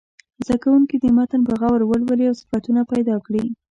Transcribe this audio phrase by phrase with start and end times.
[0.45, 3.43] زده کوونکي دې متن په غور ولولي او صفتونه پیدا کړي.